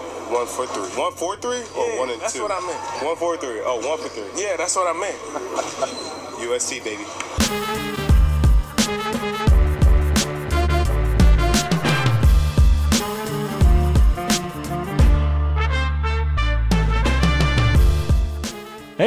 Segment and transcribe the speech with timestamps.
[0.00, 0.88] One for three.
[1.00, 2.42] One for three or Yeah, one and that's two?
[2.42, 3.04] what I meant.
[3.04, 3.60] One for three.
[3.64, 4.42] Oh, one for three.
[4.42, 5.16] Yeah, that's what I meant.
[6.42, 8.03] USC, baby.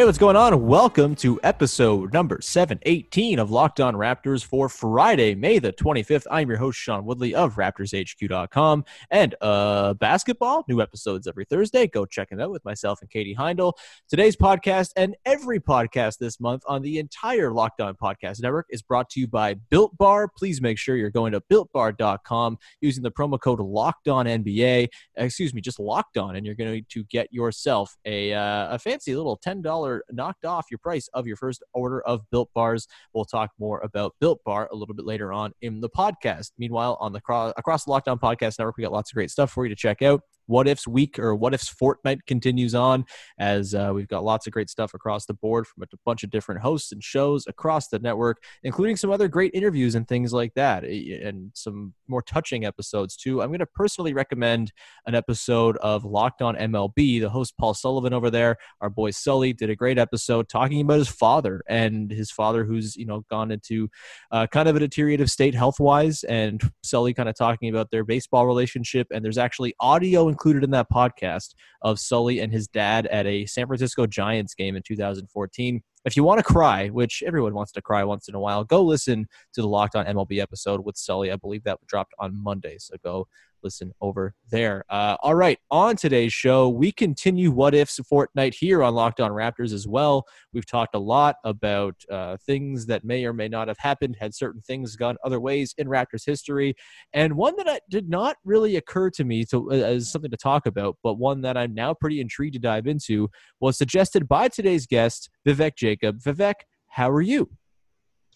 [0.07, 0.65] What's going on?
[0.65, 6.23] Welcome to episode number 718 of Locked On Raptors for Friday, May the 25th.
[6.31, 8.85] I'm your host, Sean Woodley of RaptorsHQ.com.
[9.11, 11.87] And uh, basketball, new episodes every Thursday.
[11.87, 13.73] Go check it out with myself and Katie Heindl.
[14.07, 18.81] Today's podcast and every podcast this month on the entire Locked On Podcast Network is
[18.81, 20.29] brought to you by Built Bar.
[20.29, 24.87] Please make sure you're going to BuiltBar.com using the promo code Locked On NBA.
[25.17, 29.13] Excuse me, just Locked On, and you're going to get yourself a, uh, a fancy
[29.13, 32.87] little $10 knocked off your price of your first order of Built Bars.
[33.13, 36.51] We'll talk more about Built Bar a little bit later on in the podcast.
[36.57, 39.31] Meanwhile, on the cro- across the Locked On Podcast Network, we got lots of great
[39.31, 40.21] stuff for you to check out.
[40.47, 43.05] What Ifs week or What Ifs fortnight continues on
[43.39, 46.29] as uh, we've got lots of great stuff across the board from a bunch of
[46.29, 50.53] different hosts and shows across the network, including some other great interviews and things like
[50.55, 53.41] that, and some more touching episodes too.
[53.41, 54.71] I'm going to personally recommend
[55.05, 57.19] an episode of Locked On MLB.
[57.19, 60.99] The host Paul Sullivan over there, our boy Sully, did a great episode talking about
[60.99, 63.89] his father and his father, who's you know gone into
[64.31, 68.03] uh, kind of a deteriorative state health wise, and Sully kind of talking about their
[68.03, 69.07] baseball relationship.
[69.11, 73.47] And there's actually audio included in that podcast of Sully and his dad at a
[73.47, 75.81] San Francisco Giants game in 2014.
[76.05, 78.81] If you want to cry, which everyone wants to cry once in a while, go
[78.81, 81.31] listen to the Locked On MLB episode with Sully.
[81.31, 82.77] I believe that dropped on Monday.
[82.79, 83.27] So go
[83.63, 84.83] listen over there.
[84.89, 89.31] Uh, all right, on today's show, we continue What Ifs Fortnight here on Locked On
[89.31, 90.25] Raptors as well.
[90.53, 94.33] We've talked a lot about uh, things that may or may not have happened, had
[94.33, 96.75] certain things gone other ways in Raptors history,
[97.13, 100.97] and one that did not really occur to me to, as something to talk about,
[101.03, 103.29] but one that I'm now pretty intrigued to dive into
[103.59, 106.19] was suggested by today's guest, Vivek Jacob.
[106.19, 106.55] Vivek,
[106.89, 107.49] how are you?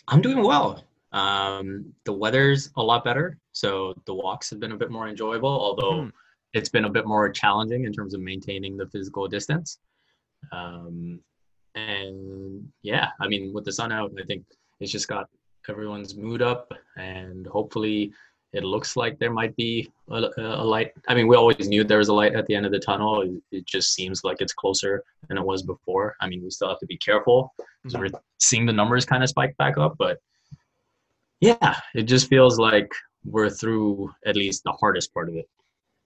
[0.07, 0.85] I'm doing well.
[1.11, 5.49] Um, the weather's a lot better, so the walks have been a bit more enjoyable,
[5.49, 6.09] although Hmm.
[6.53, 9.79] it's been a bit more challenging in terms of maintaining the physical distance.
[10.53, 11.19] Um,
[11.75, 14.45] and yeah, I mean, with the sun out, I think
[14.79, 15.29] it's just got
[15.67, 18.13] everyone's mood up, and hopefully,
[18.53, 20.91] it looks like there might be a, a light.
[21.07, 23.21] I mean, we always knew there was a light at the end of the tunnel.
[23.21, 26.15] It, it just seems like it's closer than it was before.
[26.19, 27.53] I mean, we still have to be careful
[27.83, 30.19] because we're seeing the numbers kind of spike back up, but
[31.39, 32.91] yeah, it just feels like
[33.25, 35.49] we're through at least the hardest part of it.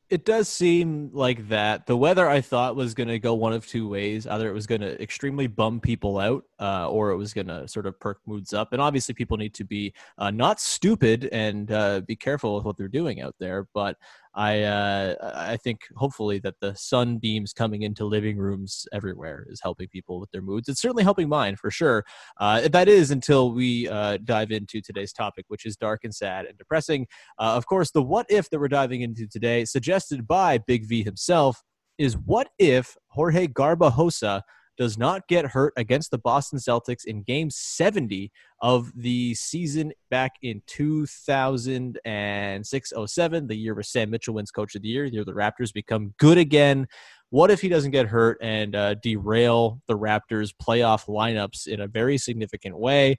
[0.07, 1.87] It does seem like that.
[1.87, 4.27] The weather I thought was going to go one of two ways.
[4.27, 7.67] Either it was going to extremely bum people out, uh, or it was going to
[7.67, 8.71] sort of perk moods up.
[8.71, 12.77] And obviously, people need to be uh, not stupid and uh, be careful with what
[12.77, 13.67] they're doing out there.
[13.73, 13.97] But
[14.35, 19.87] I, uh, I think hopefully that the sunbeams coming into living rooms everywhere is helping
[19.87, 20.67] people with their moods.
[20.67, 22.03] It's certainly helping mine for sure.
[22.37, 26.45] Uh, that is until we uh, dive into today's topic, which is dark and sad
[26.45, 27.07] and depressing.
[27.39, 31.03] Uh, of course, the what if that we're diving into today, suggested by Big V
[31.03, 31.63] himself,
[31.97, 34.41] is what if Jorge Garbajosa
[34.77, 38.31] does not get hurt against the Boston Celtics in game 70
[38.61, 44.81] of the season back in 2006 07, the year where Sam Mitchell wins Coach of
[44.81, 46.87] the Year, the year the Raptors become good again.
[47.29, 51.87] What if he doesn't get hurt and uh, derail the Raptors' playoff lineups in a
[51.87, 53.17] very significant way?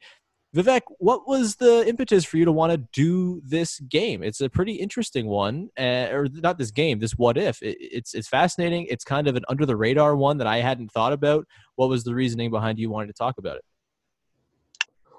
[0.56, 4.22] Vivek, what was the impetus for you to want to do this game?
[4.22, 7.62] It's a pretty interesting one, uh, or not this game, this what if.
[7.62, 8.86] It, it's it's fascinating.
[8.88, 11.46] It's kind of an under the radar one that I hadn't thought about.
[11.74, 13.64] What was the reasoning behind you wanting to talk about it?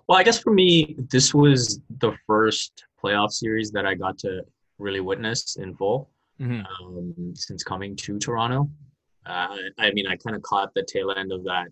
[0.07, 4.42] Well, I guess for me, this was the first playoff series that I got to
[4.80, 6.10] really witness in full
[6.42, 6.66] Mhm.
[6.81, 8.69] um, since coming to Toronto.
[9.25, 11.68] uh, I mean, I kind of caught the tail end of that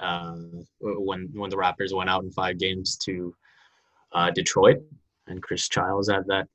[0.00, 0.36] uh,
[0.80, 3.34] when when the Raptors went out in five games to
[4.12, 4.78] uh, Detroit,
[5.26, 6.48] and Chris Childs had that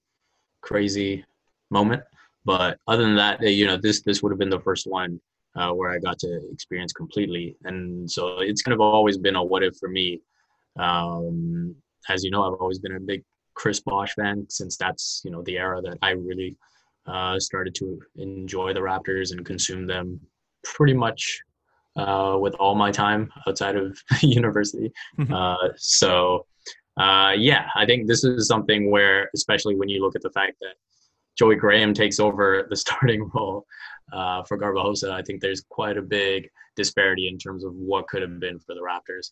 [0.61, 1.23] crazy
[1.69, 2.03] moment.
[2.43, 5.19] But other than that, you know, this this would have been the first one
[5.55, 9.43] uh, where I got to experience completely, and so it's kind of always been a
[9.43, 10.21] what if for me.
[10.77, 11.75] Um,
[12.09, 15.41] as you know, I've always been a big Chris Bosh fan since that's you know
[15.43, 16.55] the era that I really
[17.07, 20.19] uh, started to enjoy the Raptors and consume them
[20.63, 21.41] pretty much
[21.95, 24.91] uh, with all my time outside of university.
[25.17, 25.33] Mm-hmm.
[25.33, 26.45] uh, so
[26.97, 30.53] uh, yeah, I think this is something where, especially when you look at the fact
[30.61, 30.75] that
[31.37, 33.65] Joey Graham takes over the starting role
[34.13, 38.21] uh, for Garbajosa, I think there's quite a big disparity in terms of what could
[38.21, 39.31] have been for the Raptors.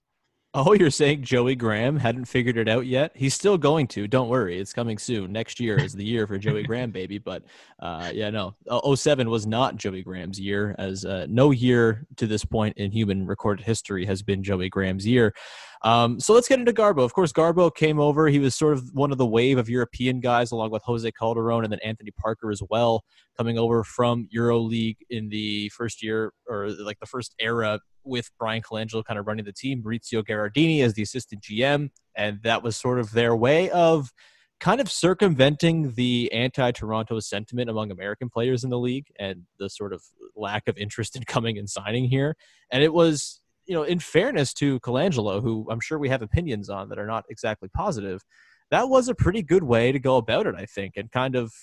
[0.56, 3.12] Oh, you're saying Joey Graham hadn't figured it out yet?
[3.16, 4.08] He's still going to.
[4.08, 5.32] Don't worry, it's coming soon.
[5.32, 7.18] Next year is the year for Joey Graham, baby.
[7.18, 7.42] But
[7.80, 8.54] uh, yeah, no,
[8.96, 13.26] 07 was not Joey Graham's year, as uh, no year to this point in human
[13.26, 15.34] recorded history has been Joey Graham's year.
[15.82, 17.04] Um, so let's get into Garbo.
[17.04, 18.28] Of course, Garbo came over.
[18.28, 21.64] He was sort of one of the wave of European guys, along with Jose Calderon
[21.64, 23.04] and then Anthony Parker as well,
[23.38, 28.62] coming over from EuroLeague in the first year or like the first era with Bryan
[28.62, 32.76] Colangelo kind of running the team, Maurizio Gherardini as the assistant GM, and that was
[32.78, 34.12] sort of their way of
[34.60, 39.92] kind of circumventing the anti-Toronto sentiment among American players in the league and the sort
[39.94, 40.04] of
[40.36, 42.36] lack of interest in coming and signing here.
[42.72, 46.70] And it was you know, in fairness to Colangelo, who I'm sure we have opinions
[46.70, 48.24] on that are not exactly positive,
[48.72, 51.54] that was a pretty good way to go about it, I think, and kind of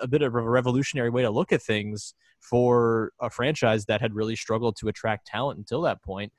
[0.00, 4.14] a bit of a revolutionary way to look at things for a franchise that had
[4.14, 6.32] really struggled to attract talent until that point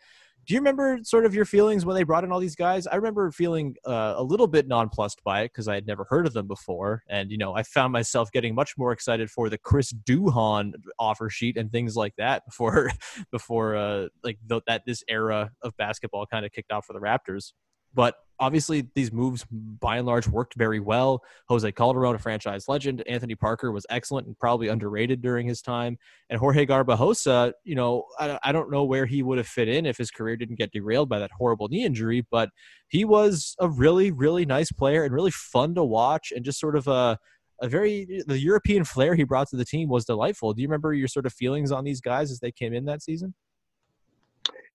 [0.48, 2.88] do you remember sort of your feelings when they brought in all these guys?
[2.88, 6.26] I remember feeling uh, a little bit nonplussed by it because I had never heard
[6.26, 9.58] of them before, and you know I found myself getting much more excited for the
[9.58, 12.92] Chris Duhon offer sheet and things like that before
[13.32, 17.54] before uh, like that this era of basketball kind of kicked off for the Raptors.
[17.94, 21.24] But obviously, these moves by and large worked very well.
[21.48, 23.04] Jose Calderon, a franchise legend.
[23.08, 25.98] Anthony Parker was excellent and probably underrated during his time.
[26.30, 29.86] And Jorge Garbajosa, you know, I, I don't know where he would have fit in
[29.86, 32.50] if his career didn't get derailed by that horrible knee injury, but
[32.90, 36.76] he was a really, really nice player and really fun to watch and just sort
[36.76, 37.18] of a
[37.64, 40.52] a very the European flair he brought to the team was delightful.
[40.52, 43.04] Do you remember your sort of feelings on these guys as they came in that
[43.04, 43.36] season?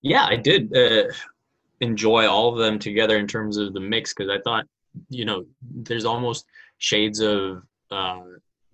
[0.03, 0.77] Yeah, I did.
[0.77, 1.13] Uh,
[1.81, 4.65] enjoy all of them together in terms of the mix because I thought,
[5.09, 6.47] you know, there's almost
[6.79, 8.23] shades of uh,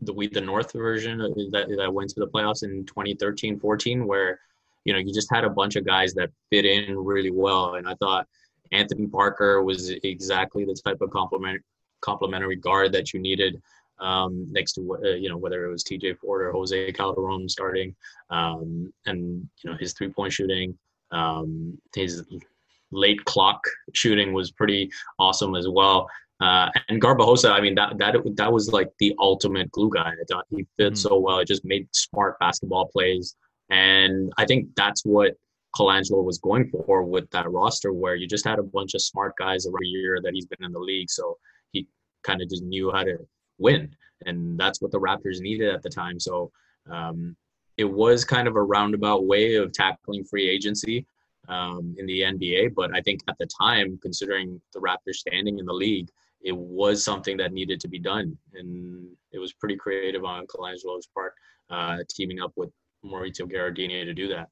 [0.02, 4.40] the We the North version that that went to the playoffs in 2013, 14, where
[4.84, 7.88] you know you just had a bunch of guys that fit in really well, and
[7.88, 8.26] I thought
[8.72, 11.62] Anthony Parker was exactly the type of complement
[12.00, 13.62] complementary guard that you needed.
[14.00, 17.94] Um, next to uh, you know whether it was TJ Ford or Jose Calderon starting,
[18.30, 20.76] um, and you know his three point shooting,
[21.12, 22.24] um, his
[22.92, 23.60] late clock
[23.94, 26.08] shooting was pretty awesome as well.
[26.40, 30.10] Uh, and Garbajosa, I mean, that that that was like the ultimate glue guy.
[30.10, 30.98] I thought he fit mm.
[30.98, 31.38] so well.
[31.38, 33.36] It just made smart basketball plays,
[33.70, 35.34] and I think that's what
[35.76, 39.34] Colangelo was going for with that roster, where you just had a bunch of smart
[39.38, 41.10] guys every year that he's been in the league.
[41.10, 41.38] So
[41.70, 41.86] he
[42.24, 43.18] kind of just knew how to
[43.58, 43.94] win,
[44.26, 46.18] and that's what the Raptors needed at the time.
[46.18, 46.50] So
[46.90, 47.36] um,
[47.76, 51.06] it was kind of a roundabout way of tackling free agency
[51.48, 52.74] um, in the NBA.
[52.74, 56.08] But I think at the time, considering the Raptors standing in the league,
[56.42, 61.06] it was something that needed to be done, and it was pretty creative on Colangelo's
[61.14, 61.34] part,
[61.70, 62.70] uh, teaming up with
[63.04, 64.48] Maurizio Gherardini to do that.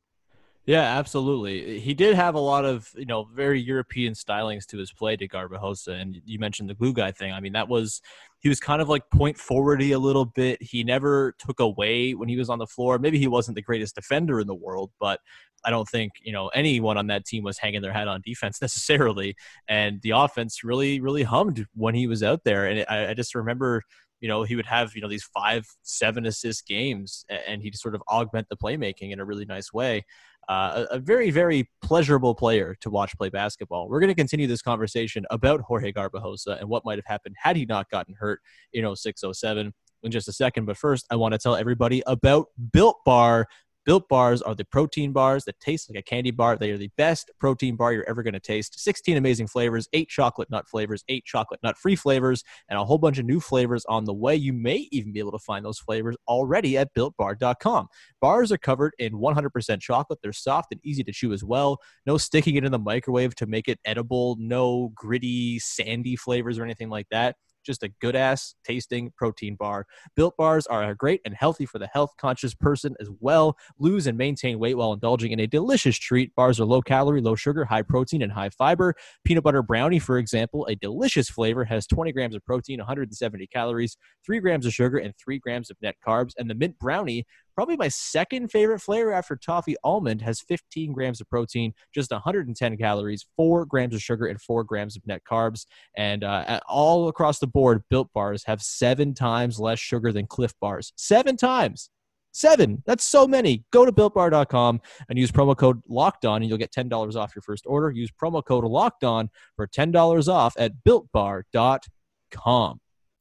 [0.66, 1.80] Yeah, absolutely.
[1.80, 5.26] He did have a lot of, you know, very European stylings to his play to
[5.26, 6.00] Garbajosa.
[6.00, 7.32] And you mentioned the glue guy thing.
[7.32, 8.00] I mean, that was,
[8.40, 10.62] he was kind of like point forwardy a little bit.
[10.62, 12.98] He never took away when he was on the floor.
[12.98, 15.18] Maybe he wasn't the greatest defender in the world, but
[15.64, 18.60] I don't think, you know, anyone on that team was hanging their hat on defense
[18.62, 19.36] necessarily.
[19.66, 22.66] And the offense really, really hummed when he was out there.
[22.66, 23.82] And I, I just remember
[24.22, 27.94] you know, he would have, you know, these five, seven assist games and he'd sort
[27.94, 30.04] of augment the playmaking in a really nice way.
[30.50, 33.88] Uh, a, very, very pleasurable player to watch play basketball.
[33.88, 37.54] We're going to continue this conversation about Jorge Garbajosa and what might have happened had
[37.54, 38.40] he not gotten hurt
[38.72, 40.64] in 06 07 in just a second.
[40.64, 43.46] But first, I want to tell everybody about Built Bar.
[43.86, 46.56] Built bars are the protein bars that taste like a candy bar.
[46.56, 48.78] They are the best protein bar you're ever going to taste.
[48.78, 52.98] 16 amazing flavors, eight chocolate nut flavors, eight chocolate nut free flavors, and a whole
[52.98, 54.36] bunch of new flavors on the way.
[54.36, 57.88] You may even be able to find those flavors already at builtbar.com.
[58.20, 60.18] Bars are covered in 100% chocolate.
[60.22, 61.78] They're soft and easy to chew as well.
[62.04, 64.36] No sticking it in the microwave to make it edible.
[64.38, 69.86] No gritty, sandy flavors or anything like that just a good ass tasting protein bar.
[70.16, 73.56] Built bars are great and healthy for the health conscious person as well.
[73.78, 76.34] Lose and maintain weight while indulging in a delicious treat.
[76.34, 78.94] Bars are low calorie, low sugar, high protein, and high fiber.
[79.24, 83.96] Peanut butter brownie, for example, a delicious flavor, has 20 grams of protein, 170 calories,
[84.24, 86.32] 3 grams of sugar, and 3 grams of net carbs.
[86.38, 91.20] And the mint brownie probably my second favorite flavor after toffee almond has 15 grams
[91.20, 95.66] of protein just 110 calories 4 grams of sugar and 4 grams of net carbs
[95.96, 100.52] and uh, all across the board built bars have seven times less sugar than Clif
[100.60, 101.90] bars seven times
[102.32, 102.82] Seven.
[102.86, 103.64] That's so many.
[103.72, 107.42] Go to builtbar.com and use promo code locked on, and you'll get $10 off your
[107.42, 107.90] first order.
[107.90, 112.80] Use promo code locked on for $10 off at builtbar.com.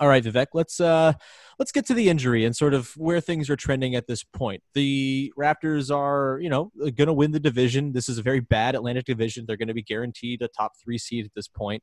[0.00, 1.12] All right, Vivek, let's uh
[1.58, 4.62] let's get to the injury and sort of where things are trending at this point.
[4.72, 7.92] The Raptors are, you know, going to win the division.
[7.92, 9.44] This is a very bad Atlantic division.
[9.46, 11.82] They're going to be guaranteed a top 3 seed at this point.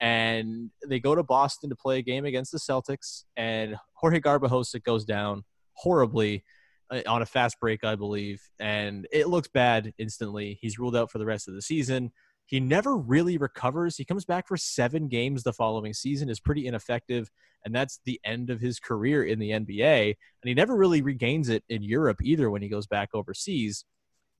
[0.00, 4.80] And they go to Boston to play a game against the Celtics and Jorge Garbajosa
[4.84, 5.42] goes down
[5.72, 6.44] horribly
[6.90, 10.56] uh, on a fast break, I believe, and it looks bad instantly.
[10.60, 12.12] He's ruled out for the rest of the season.
[12.46, 13.96] He never really recovers.
[13.96, 17.28] He comes back for seven games the following season, is pretty ineffective,
[17.64, 20.06] and that's the end of his career in the NBA.
[20.06, 23.84] And he never really regains it in Europe either when he goes back overseas.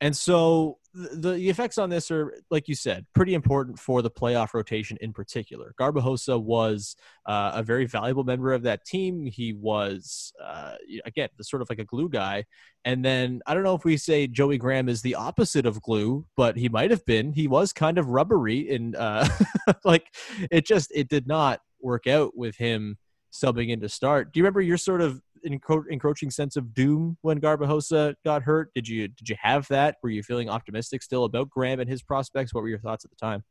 [0.00, 4.11] And so the, the effects on this are, like you said, pretty important for the
[4.11, 5.75] playoff rotation in particular.
[5.81, 9.26] Garbajosa was uh, a very valuable member of that team.
[9.26, 10.75] He was, uh,
[11.05, 12.45] again, the sort of like a glue guy.
[12.85, 16.26] And then I don't know if we say Joey Graham is the opposite of glue,
[16.37, 17.33] but he might have been.
[17.33, 19.26] He was kind of rubbery and uh,
[19.85, 20.15] like
[20.50, 22.99] it just it did not work out with him
[23.33, 24.33] subbing in to start.
[24.33, 28.71] Do you remember your sort of encro- encroaching sense of doom when Garbajosa got hurt?
[28.75, 29.97] Did you did you have that?
[30.02, 32.55] Were you feeling optimistic still about Graham and his prospects?
[32.55, 33.45] What were your thoughts at the time?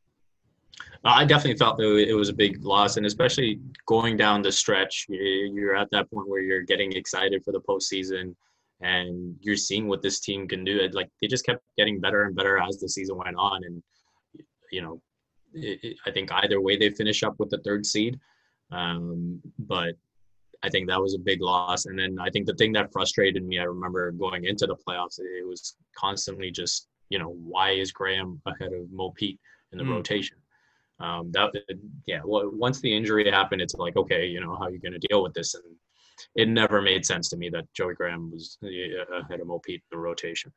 [1.04, 5.06] I definitely felt that it was a big loss, and especially going down the stretch,
[5.08, 8.36] you're at that point where you're getting excited for the postseason,
[8.82, 10.90] and you're seeing what this team can do.
[10.92, 13.84] Like they just kept getting better and better as the season went on, and
[14.72, 15.02] you know,
[15.54, 18.20] it, it, I think either way they finish up with the third seed.
[18.72, 19.94] Um, but
[20.66, 21.86] I think that was a big loss.
[21.86, 25.20] And then I think the thing that frustrated me, I remember going into the playoffs,
[25.20, 29.40] it was constantly just, you know, why is Graham ahead of Mo Pete
[29.72, 29.92] in the mm.
[29.92, 30.38] rotation?
[31.00, 31.52] Um, that
[32.08, 32.22] yeah.
[32.24, 35.08] Well, once the injury happened, it's like okay, you know, how are you going to
[35.08, 35.54] deal with this?
[35.54, 35.64] And
[36.36, 39.84] it never made sense to me that Joey Graham was uh, ahead of Mo Pete
[39.92, 40.52] in the rotation.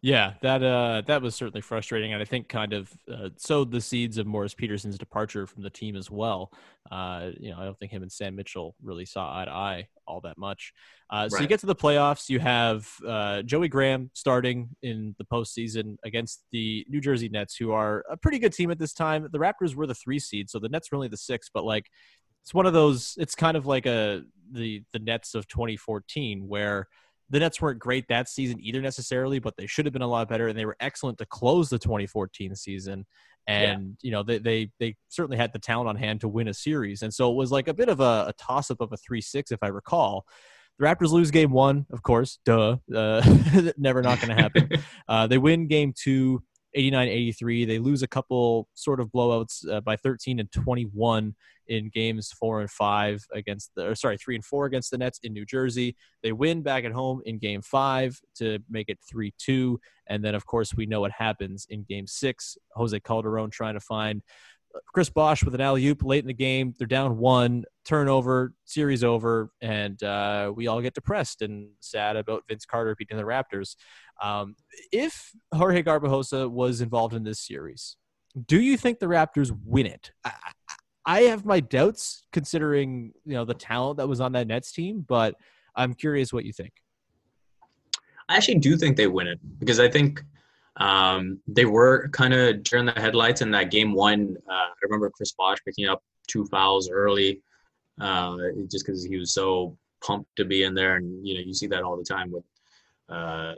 [0.00, 3.80] Yeah, that uh, that was certainly frustrating, and I think kind of uh, sowed the
[3.80, 6.52] seeds of Morris Peterson's departure from the team as well.
[6.88, 9.88] Uh, you know, I don't think him and Sam Mitchell really saw eye to eye
[10.06, 10.72] all that much.
[11.10, 11.42] Uh, so right.
[11.42, 16.44] you get to the playoffs, you have uh, Joey Graham starting in the postseason against
[16.52, 19.28] the New Jersey Nets, who are a pretty good team at this time.
[19.32, 21.86] The Raptors were the three seed, so the Nets were only the six, but like
[22.44, 23.16] it's one of those.
[23.18, 26.86] It's kind of like a the the Nets of 2014 where
[27.30, 30.28] the Nets weren't great that season either necessarily, but they should have been a lot
[30.28, 33.06] better, and they were excellent to close the 2014 season.
[33.46, 34.06] And yeah.
[34.06, 37.02] you know they, they they certainly had the talent on hand to win a series,
[37.02, 39.22] and so it was like a bit of a, a toss up of a three
[39.22, 40.26] six if I recall.
[40.78, 43.22] The Raptors lose game one, of course, duh, uh,
[43.76, 44.70] never not going to happen.
[45.08, 46.42] uh, they win game two.
[46.74, 47.64] 89 83.
[47.64, 51.34] They lose a couple sort of blowouts uh, by 13 and 21
[51.68, 55.20] in games four and five against the, or sorry, three and four against the Nets
[55.22, 55.96] in New Jersey.
[56.22, 59.78] They win back at home in game five to make it 3 2.
[60.08, 62.56] And then, of course, we know what happens in game six.
[62.74, 64.22] Jose Calderon trying to find
[64.92, 66.74] Chris Bosh with an alley oop late in the game.
[66.78, 72.44] They're down one, turnover, series over, and uh, we all get depressed and sad about
[72.48, 73.76] Vince Carter beating the Raptors.
[74.22, 74.56] Um,
[74.92, 77.96] if Jorge Garbajosa was involved in this series,
[78.46, 80.12] do you think the Raptors win it?
[80.24, 80.32] I,
[81.06, 85.04] I have my doubts considering you know the talent that was on that Nets team,
[85.06, 85.34] but
[85.74, 86.72] I'm curious what you think.
[88.28, 90.22] I actually do think they win it because I think
[90.78, 94.36] um, they were kind of during the headlights in that game one.
[94.48, 97.42] Uh, I remember Chris Bosh picking up two fouls early,
[98.00, 98.36] uh,
[98.70, 101.66] just because he was so pumped to be in there, and you know you see
[101.68, 102.44] that all the time with
[103.08, 103.54] uh,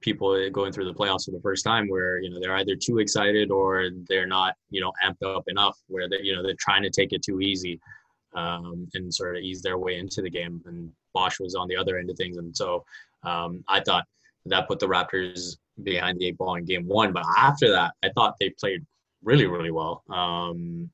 [0.00, 2.98] people going through the playoffs for the first time where you know they're either too
[2.98, 6.82] excited or they're not you know amped up enough where they you know they're trying
[6.82, 7.80] to take it too easy
[8.34, 10.62] um, and sort of ease their way into the game.
[10.66, 12.36] And Bosh was on the other end of things.
[12.36, 12.84] And so
[13.22, 14.04] um, I thought
[14.46, 18.10] that put the Raptors behind the eight ball in game one but after that I
[18.10, 18.84] thought they played
[19.22, 20.90] really really well um,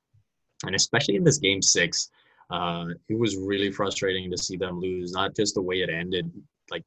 [0.65, 2.11] and especially in this game six
[2.51, 6.31] uh, it was really frustrating to see them lose not just the way it ended
[6.71, 6.85] like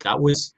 [0.00, 0.54] that was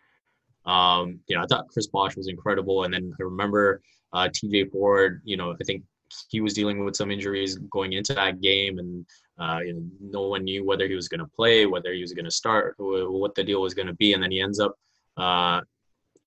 [0.67, 2.85] um, you know, I thought Chris Bosh was incredible.
[2.85, 5.83] And then I remember uh, TJ Ford, you know, I think
[6.29, 9.07] he was dealing with some injuries going into that game and
[9.39, 12.13] uh, you know, no one knew whether he was going to play, whether he was
[12.13, 14.13] going to start, what the deal was going to be.
[14.13, 14.77] And then he ends up
[15.17, 15.61] uh,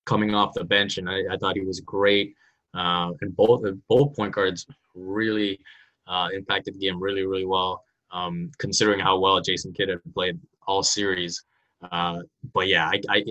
[0.08, 2.34] coming off the bench, and I, I thought he was great.
[2.74, 5.60] Uh, and both both point guards really
[6.06, 10.38] uh, impacted the game really, really well, um, considering how well Jason Kidd had played
[10.66, 11.44] all series.
[11.92, 12.20] Uh,
[12.54, 13.24] but yeah, I, I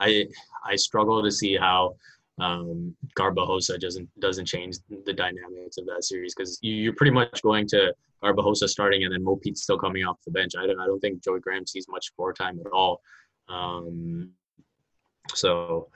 [0.00, 0.26] I
[0.64, 1.94] I struggle to see how
[2.40, 7.66] um, Garbajosa doesn't doesn't change the dynamics of that series because you're pretty much going
[7.68, 10.52] to Garbajosa starting and then Mo Pete still coming off the bench.
[10.58, 13.00] I don't I don't think Joey Graham sees much floor time at all.
[13.48, 14.30] Um,
[15.36, 15.88] so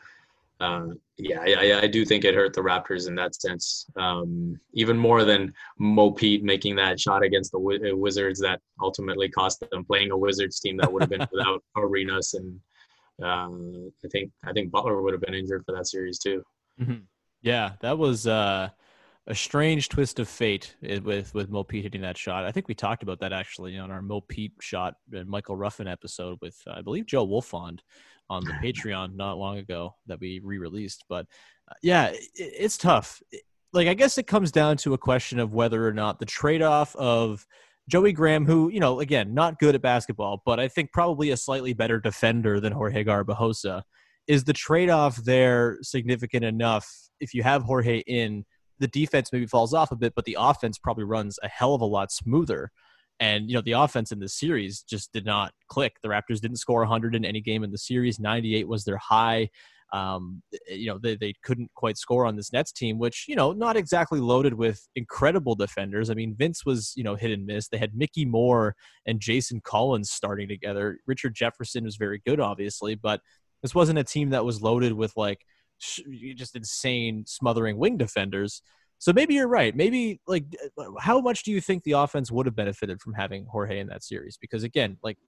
[0.61, 0.87] uh,
[1.17, 5.25] yeah, I, I, do think it hurt the Raptors in that sense, um, even more
[5.25, 10.17] than Mo Pete making that shot against the Wizards that ultimately cost them playing a
[10.17, 12.61] Wizards team that would have been without Arenas and
[13.23, 16.43] um, I think I think Butler would have been injured for that series too.
[16.81, 17.05] Mm-hmm.
[17.43, 18.71] Yeah, that was uh,
[19.27, 22.45] a strange twist of fate with with Mo Pete hitting that shot.
[22.45, 25.87] I think we talked about that actually on our Mo Pete shot and Michael Ruffin
[25.87, 27.81] episode with uh, I believe Joe Wolfond
[28.31, 31.05] on the Patreon not long ago that we re-released.
[31.09, 31.27] But
[31.71, 33.23] uh, yeah, it, it's tough.
[33.73, 36.95] Like I guess it comes down to a question of whether or not the trade-off
[36.97, 37.47] of
[37.89, 41.37] Joey Graham, who, you know, again, not good at basketball, but I think probably a
[41.37, 43.83] slightly better defender than Jorge Garbajosa.
[44.27, 46.89] Is the trade off there significant enough?
[47.21, 48.47] If you have Jorge in,
[48.79, 51.83] the defense maybe falls off a bit, but the offense probably runs a hell of
[51.83, 52.73] a lot smoother.
[53.21, 55.97] And, you know, the offense in this series just did not click.
[56.03, 58.19] The Raptors didn't score 100 in any game in the series.
[58.19, 59.51] 98 was their high.
[59.93, 63.37] Um, eh, you know, they, they couldn't quite score on this Nets team, which, you
[63.37, 66.11] know, not exactly loaded with incredible defenders.
[66.11, 67.69] I mean, Vince was, you know, hit and miss.
[67.69, 68.75] They had Mikki Moore
[69.07, 70.99] and Jason Collins starting together.
[71.07, 73.21] Richard Jefferson was very good, obviously, but
[73.63, 75.41] this wasn't a team that was loaded with like
[76.35, 78.63] just insane smothering wing defenders.
[79.05, 79.77] So maybe you're right.
[79.77, 80.47] Maybe like
[80.99, 84.03] how much do you think the offense would have benefited from having Jorge in that
[84.03, 84.39] series?
[84.41, 85.19] Because again, like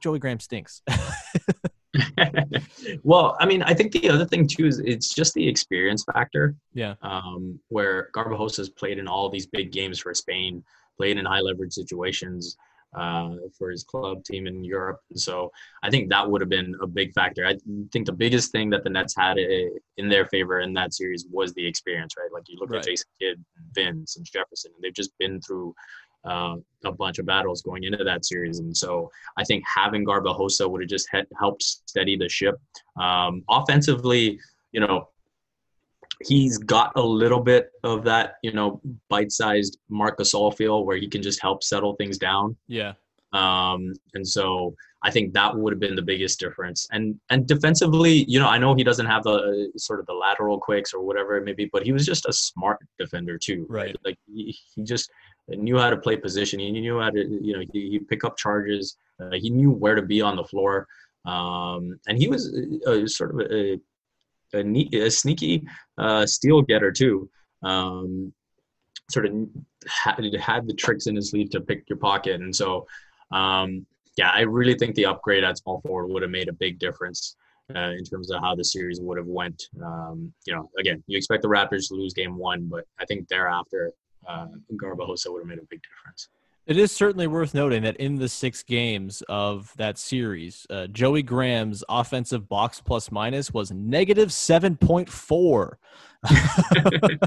[0.00, 0.82] Joey Graham stinks.
[3.02, 6.54] well, I mean, I think the other thing too is it's just the experience factor.
[6.74, 6.94] Yeah.
[7.02, 10.62] Um, where Garbajosa has played in all these big games for Spain,
[10.96, 12.56] played in high leverage situations
[12.94, 15.00] uh, for his club team in Europe.
[15.14, 15.50] So
[15.82, 17.46] I think that would have been a big factor.
[17.46, 17.56] I
[17.92, 21.52] think the biggest thing that the Nets had in their favor in that series was
[21.54, 22.32] the experience, right?
[22.32, 22.78] Like you look right.
[22.78, 25.74] at Jason Kidd, Vince, and Jefferson, and they've just been through
[26.24, 28.58] uh, a bunch of battles going into that series.
[28.58, 32.56] And so I think having Garbajosa would have just helped steady the ship.
[32.98, 34.38] Um, offensively,
[34.72, 35.08] you know,
[36.22, 41.08] he's got a little bit of that, you know, bite-sized Marc Gasol feel where he
[41.08, 42.56] can just help settle things down.
[42.68, 42.92] Yeah.
[43.32, 46.86] Um, and so I think that would have been the biggest difference.
[46.92, 50.14] And and defensively, you know, I know he doesn't have the uh, sort of the
[50.14, 53.66] lateral quicks or whatever it may be, but he was just a smart defender too.
[53.68, 53.86] Right.
[53.86, 53.96] right?
[54.04, 55.10] Like he, he just
[55.48, 56.60] knew how to play position.
[56.60, 58.96] He knew how to, you know, he, he pick up charges.
[59.20, 60.86] Uh, he knew where to be on the floor.
[61.26, 62.54] Um, and he was
[62.86, 63.80] uh, sort of a,
[64.54, 65.66] a, a sneaky
[65.98, 67.28] uh, steal getter too.
[67.62, 68.32] Um,
[69.10, 69.32] sort of
[69.86, 72.40] had, had the tricks in his sleeve to pick your pocket.
[72.40, 72.86] And so,
[73.30, 73.86] um,
[74.16, 77.36] yeah, I really think the upgrade at small forward would have made a big difference.
[77.74, 81.16] Uh, in terms of how the series would have went, um, you know, again, you
[81.16, 83.90] expect the Raptors to lose game one, but I think thereafter
[84.28, 86.28] uh, Garbajosa would have made a big difference.
[86.66, 91.22] It is certainly worth noting that in the six games of that series, uh, Joey
[91.22, 95.72] Graham's offensive box plus minus was negative 7.4.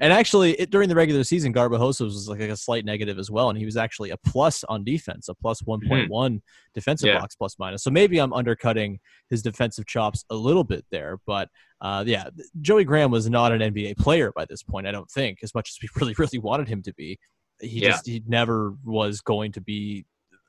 [0.00, 3.48] and actually, it, during the regular season, Garbajosa was like a slight negative as well.
[3.48, 6.36] And he was actually a plus on defense, a plus 1.1 mm-hmm.
[6.74, 7.20] defensive yeah.
[7.20, 7.84] box plus minus.
[7.84, 8.98] So maybe I'm undercutting
[9.28, 11.18] his defensive chops a little bit there.
[11.26, 11.48] But
[11.80, 12.28] uh, yeah,
[12.60, 15.70] Joey Graham was not an NBA player by this point, I don't think, as much
[15.70, 17.20] as we really, really wanted him to be
[17.60, 17.90] he yeah.
[17.90, 20.04] just he never was going to be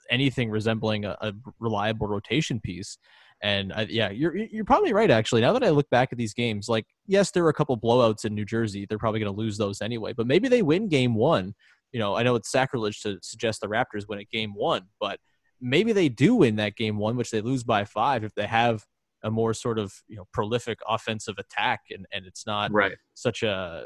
[0.09, 2.97] anything resembling a, a reliable rotation piece.
[3.43, 5.09] And I, yeah, you're you're probably right.
[5.09, 7.75] Actually, now that I look back at these games, like yes, there were a couple
[7.77, 8.85] blowouts in New Jersey.
[8.85, 10.13] They're probably going to lose those anyway.
[10.13, 11.55] But maybe they win Game One.
[11.91, 15.19] You know, I know it's sacrilege to suggest the Raptors win at Game One, but
[15.59, 18.85] maybe they do win that Game One, which they lose by five if they have
[19.23, 22.93] a more sort of you know prolific offensive attack, and and it's not right.
[23.15, 23.85] such a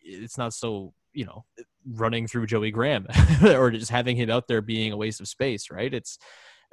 [0.00, 1.44] it's not so you know
[1.86, 3.06] running through Joey Graham
[3.44, 5.92] or just having him out there being a waste of space, right?
[5.92, 6.18] It's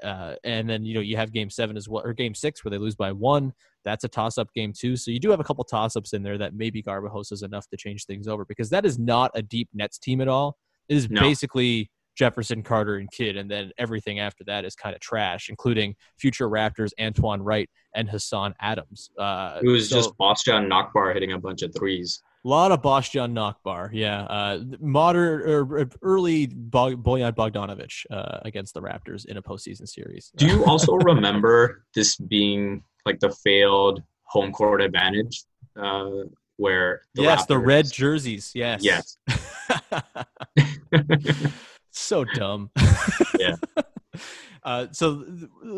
[0.03, 2.69] uh, and then you know you have game seven as well or game six where
[2.69, 3.53] they lose by one.
[3.85, 4.95] That's a toss up game too.
[4.97, 7.67] So you do have a couple toss ups in there that maybe Garbajosa is enough
[7.69, 10.57] to change things over because that is not a deep Nets team at all.
[10.89, 11.21] It is No.
[11.21, 15.95] basically Jefferson, Carter, and Kidd, and then everything after that is kind of trash, including
[16.19, 19.09] future Raptors Antoine Wright and Hassan Adams.
[19.17, 22.21] Uh, It was so- just Bostjan Nachbar hitting a bunch of threes.
[22.45, 24.21] A lot of Bostjan Nachbar, yeah.
[24.23, 30.31] Uh, modern or early Bog- Bojan Bogdanovic uh, against the Raptors in a postseason series.
[30.37, 35.43] Do you also remember this being like the failed home court advantage,
[35.75, 36.09] uh,
[36.55, 38.51] where the yes, the red jerseys.
[38.55, 38.83] Yes.
[38.83, 39.17] Yes.
[41.91, 42.71] so dumb.
[43.37, 43.55] Yeah.
[44.63, 45.25] Uh, so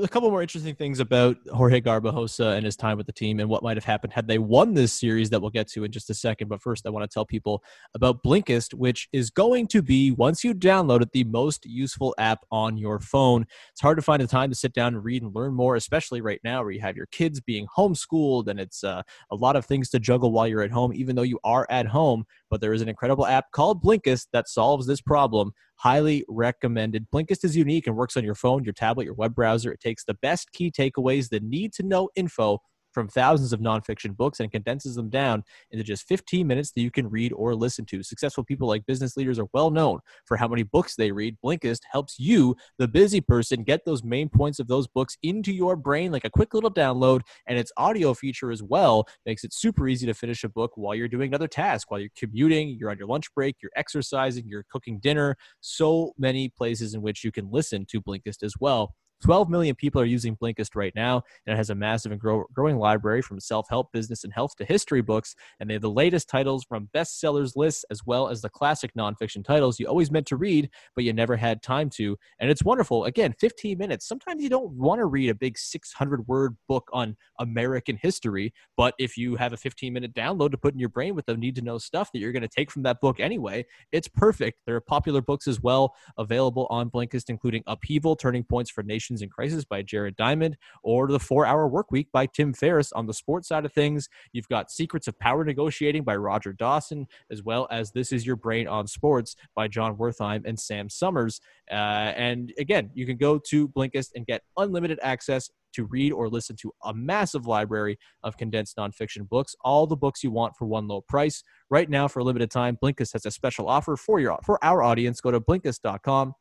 [0.01, 3.49] a couple more interesting things about Jorge Garbajosa and his time with the team and
[3.49, 6.09] what might have happened had they won this series that we'll get to in just
[6.09, 6.47] a second.
[6.47, 7.63] But first, I want to tell people
[7.93, 12.39] about Blinkist, which is going to be once you download it, the most useful app
[12.51, 13.45] on your phone.
[13.71, 16.21] It's hard to find the time to sit down and read and learn more, especially
[16.21, 19.65] right now where you have your kids being homeschooled and it's uh, a lot of
[19.65, 22.25] things to juggle while you're at home, even though you are at home.
[22.49, 25.53] But there is an incredible app called Blinkist that solves this problem.
[25.75, 27.07] Highly recommended.
[27.11, 29.71] Blinkist is unique and works on your phone, your tablet, your web browser.
[29.71, 32.59] It takes the best key takeaways, the need to know info
[32.91, 36.91] from thousands of nonfiction books and condenses them down into just 15 minutes that you
[36.91, 38.03] can read or listen to.
[38.03, 41.37] Successful people like business leaders are well known for how many books they read.
[41.43, 45.75] Blinkist helps you, the busy person, get those main points of those books into your
[45.75, 47.21] brain like a quick little download.
[47.47, 50.95] And its audio feature as well makes it super easy to finish a book while
[50.95, 54.65] you're doing another task, while you're commuting, you're on your lunch break, you're exercising, you're
[54.69, 55.35] cooking dinner.
[55.61, 58.95] So many places in which you can listen to Blinkist as well.
[59.21, 62.45] 12 million people are using Blinkist right now, and it has a massive and grow,
[62.53, 65.35] growing library from self help, business, and health to history books.
[65.59, 69.43] And they have the latest titles from bestsellers lists as well as the classic nonfiction
[69.43, 72.17] titles you always meant to read, but you never had time to.
[72.39, 73.05] And it's wonderful.
[73.05, 74.07] Again, 15 minutes.
[74.07, 78.93] Sometimes you don't want to read a big 600 word book on American history, but
[78.99, 81.55] if you have a 15 minute download to put in your brain with the need
[81.55, 84.59] to know stuff that you're going to take from that book anyway, it's perfect.
[84.65, 89.10] There are popular books as well available on Blinkist, including Upheaval Turning Points for Nations
[89.19, 93.07] in Crisis by Jared Diamond, or The Four Hour Work Week by Tim Ferriss on
[93.07, 94.07] the sports side of things.
[94.31, 98.37] You've got Secrets of Power Negotiating by Roger Dawson, as well as This Is Your
[98.37, 101.41] Brain on Sports by Jon Wertheim and Sam Sommers.
[101.69, 101.73] Uh,
[102.15, 106.55] and again, you can go to Blinkist and get unlimited access to read or listen
[106.57, 110.87] to a massive library of condensed nonfiction books, all the books you want for one
[110.87, 111.43] low price.
[111.69, 114.83] Right now, for a limited time, Blinkist has a special offer for your for our
[114.83, 115.21] audience.
[115.21, 116.33] Go to blinkist.com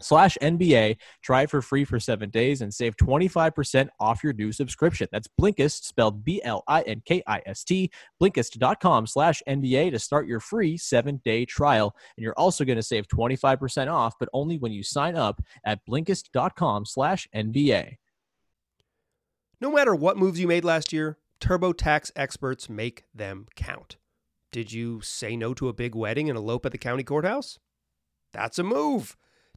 [0.00, 0.96] slash NBA.
[1.22, 5.08] Try it for free for seven days and save 25% off your new subscription.
[5.12, 11.94] That's Blinkist, spelled B-L-I-N-K-I-S-T, blinkist.com slash NBA to start your free seven-day trial.
[12.16, 15.84] And you're also going to save 25% off, but only when you sign up at
[15.86, 17.96] blinkist.com slash NBA.
[19.60, 23.96] No matter what moves you made last year, TurboTax experts make them count.
[24.52, 27.58] Did you say no to a big wedding and elope at the county courthouse?
[28.32, 29.16] That's a move.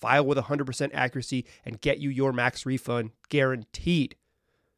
[0.00, 4.16] File with 100% accuracy and get you your max refund guaranteed.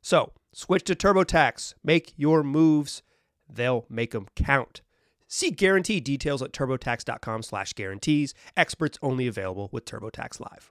[0.02, 1.74] So, switch to TurboTax.
[1.83, 3.02] Make your moves.
[3.48, 4.83] They'll make them count.
[5.29, 8.35] See guarantee details at turbotax.com slash guarantees.
[8.57, 10.70] Experts only available with TurboTax Live.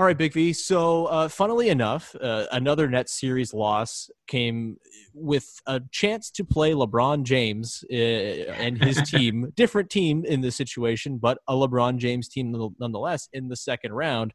[0.00, 0.54] All right, Big V.
[0.54, 4.78] So, uh, funnily enough, uh, another net series loss came
[5.12, 10.56] with a chance to play LeBron James uh, and his team, different team in this
[10.56, 14.32] situation, but a LeBron James team nonetheless in the second round.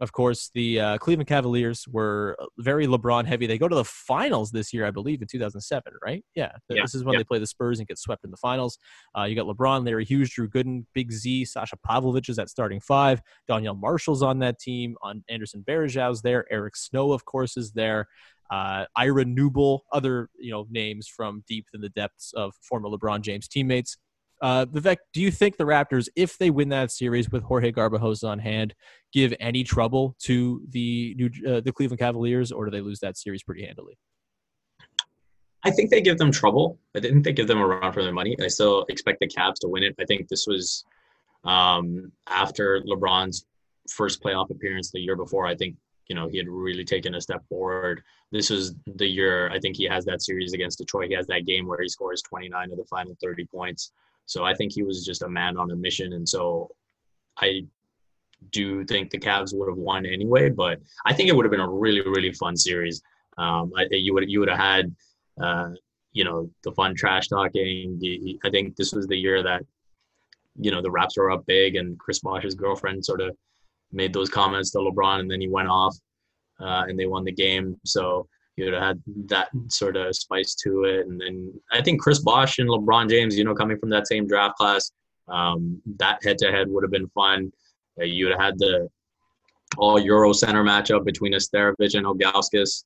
[0.00, 3.46] Of course, the uh, Cleveland Cavaliers were very LeBron heavy.
[3.46, 6.22] They go to the finals this year, I believe, in 2007, right?
[6.34, 6.52] Yeah.
[6.68, 7.20] Yeah, This is when yeah.
[7.20, 8.78] they play the Spurs and get swept in the finals.
[9.16, 12.80] Uh, you got LeBron, Larry Hughes, Drew Gooden, Big Z, Sasha Pavlovic is at starting
[12.80, 13.22] five.
[13.48, 14.96] Donyell Marshall's on that team.
[15.02, 16.44] On Anderson Varejao's there.
[16.50, 18.06] Eric Snow, of course, is there.
[18.50, 23.22] Uh, Ira Newble, other you know names from deep in the depths of former LeBron
[23.22, 23.96] James teammates.
[24.42, 28.28] Uh, Vivek, do you think the Raptors, if they win that series with Jorge Garbajosa
[28.28, 28.74] on hand,
[29.12, 33.16] give any trouble to the New, uh, the Cleveland Cavaliers, or do they lose that
[33.16, 33.98] series pretty handily?
[35.64, 36.78] I think they give them trouble.
[36.94, 38.36] I didn't think they give them a run for their money.
[38.40, 39.96] I still expect the Cavs to win it.
[39.98, 40.84] I think this was
[41.44, 43.46] um, after LeBron's
[43.90, 45.46] first playoff appearance the year before.
[45.46, 45.76] I think
[46.08, 48.02] you know he had really taken a step forward.
[48.30, 51.08] This was the year I think he has that series against Detroit.
[51.08, 53.92] He has that game where he scores 29 of the final 30 points.
[54.26, 56.70] So I think he was just a man on a mission, and so
[57.38, 57.62] I
[58.50, 60.50] do think the Cavs would have won anyway.
[60.50, 63.02] But I think it would have been a really really fun series.
[63.38, 64.94] Um, I, you would you would have had
[65.40, 65.70] uh,
[66.16, 68.00] you know, the fun trash talking.
[68.42, 69.62] I think this was the year that,
[70.58, 73.36] you know, the Raps were up big and Chris Bosh's girlfriend sort of
[73.92, 75.94] made those comments to LeBron and then he went off
[76.58, 77.78] uh, and they won the game.
[77.84, 81.06] So you would have had that sort of spice to it.
[81.06, 84.26] And then I think Chris Bosh and LeBron James, you know, coming from that same
[84.26, 84.90] draft class,
[85.28, 87.52] um, that head to head would have been fun.
[88.00, 88.88] Uh, you would have had the
[89.76, 92.84] all Euro center matchup between Nesterovic and Ilgauskas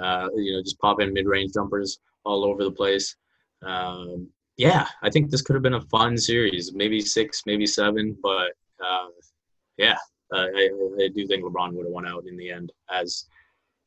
[0.00, 3.16] uh, you know, just popping mid-range jumpers all over the place.
[3.62, 8.16] Um, yeah, I think this could have been a fun series, maybe six, maybe seven,
[8.22, 8.52] but
[8.84, 9.08] uh,
[9.76, 9.96] yeah,
[10.32, 13.26] I, I do think LeBron would have won out in the end, as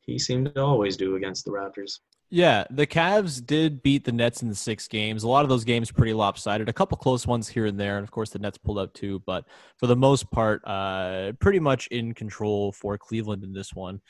[0.08, 1.98] he seemed to always do against the Raptors.
[2.30, 5.22] Yeah, the Cavs did beat the Nets in the six games.
[5.22, 6.68] A lot of those games pretty lopsided.
[6.68, 9.22] A couple close ones here and there, and of course the Nets pulled out too.
[9.26, 9.44] But
[9.76, 14.00] for the most part, uh, pretty much in control for Cleveland in this one.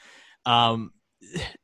[0.47, 0.93] Um,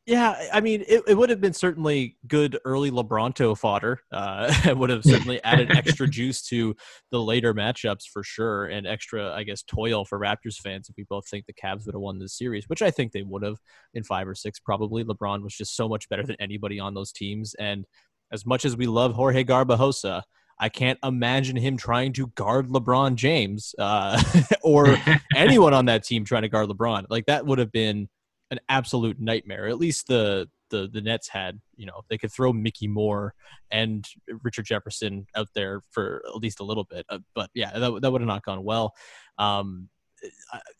[0.06, 4.00] yeah, I mean, it, it would have been certainly good early Lebronto fodder.
[4.12, 6.74] Uh, it would have certainly added extra juice to
[7.10, 11.04] the later matchups for sure, and extra, I guess, toil for Raptors fans if we
[11.04, 13.58] both think the Cavs would have won this series, which I think they would have
[13.94, 15.04] in five or six probably.
[15.04, 17.84] LeBron was just so much better than anybody on those teams, and
[18.32, 20.22] as much as we love Jorge Garbajosa,
[20.58, 24.20] I can't imagine him trying to guard LeBron James uh,
[24.62, 24.96] or
[25.34, 27.04] anyone on that team trying to guard LeBron.
[27.08, 28.08] Like that would have been
[28.50, 29.68] an absolute nightmare.
[29.68, 33.34] At least the the the Nets had, you know, they could throw Mikki Moore
[33.70, 34.06] and
[34.42, 37.06] Richard Jefferson out there for at least a little bit.
[37.08, 38.94] Uh, but yeah, that that would have not gone well.
[39.38, 39.88] Um,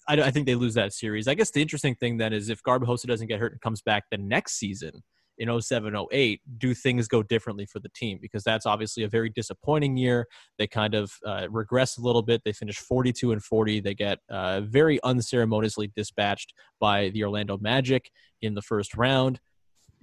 [0.09, 1.29] I, I, think they lose that series.
[1.29, 4.05] I guess the interesting thing then is if Garbajosa doesn't get hurt and comes back
[4.11, 5.03] the next season,
[5.39, 8.19] in 07 08 do things go differently for the team?
[8.21, 10.27] Because that's obviously a very disappointing year.
[10.59, 12.43] They kind of uh, regress a little bit.
[12.45, 18.11] They finish 42 and 40 they get uh, very unceremoniously dispatched by the orlando magic
[18.43, 19.41] in the first round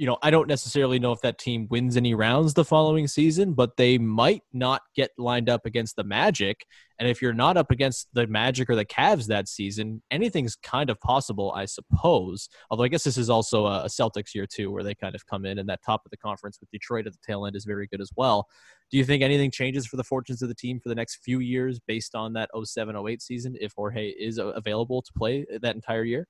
[0.02, 3.54] you know, I don't necessarily know if that team wins any rounds the following season,
[3.54, 6.66] but they might not get lined up against the Magic.
[6.98, 10.90] And if you're not up against the Magic or the Cavs that season, anything's kind
[10.90, 12.50] of possible, I suppose.
[12.72, 15.46] Although I guess this is also a Celtics year too, where they kind of come
[15.46, 17.86] in and that top of the conference with Detroit at the tail end is very
[17.86, 18.48] good as well.
[18.90, 21.42] Do you think anything changes for the fortunes of the team for the next few
[21.42, 26.04] years based on that 07 08 season if Jorge is available to play that entire
[26.04, 26.28] year?